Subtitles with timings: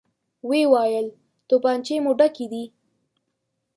[0.47, 1.07] ويې ويل:
[1.47, 2.63] توپانچې مو ډکې دي؟